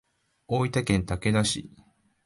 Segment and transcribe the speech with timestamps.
[0.47, 1.69] 大分県竹田市